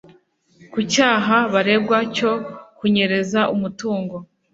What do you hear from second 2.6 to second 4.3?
kunyereza umutungo